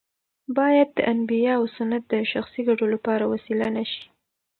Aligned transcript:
باید 0.57 0.89
د 0.97 0.99
انبیاوو 1.13 1.71
سنت 1.75 2.03
د 2.07 2.13
شخصي 2.31 2.61
ګټو 2.67 2.85
لپاره 2.93 3.23
وسیله 3.33 3.67
نه 3.75 3.83
شي. 3.91 4.05